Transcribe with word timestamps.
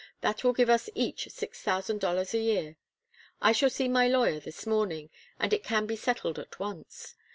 That 0.21 0.43
will 0.43 0.53
give 0.53 0.67
us 0.67 0.89
each 0.95 1.27
six 1.29 1.61
thousand 1.61 1.99
dollars 2.01 2.33
a 2.33 2.39
year. 2.39 2.75
I 3.39 3.51
shall 3.51 3.69
see 3.69 3.87
my 3.87 4.07
lawyer 4.07 4.39
this 4.39 4.65
morning 4.65 5.11
and 5.39 5.53
it 5.53 5.63
can 5.63 5.85
be 5.85 5.95
settled 5.95 6.39
at 6.39 6.57
once. 6.57 7.13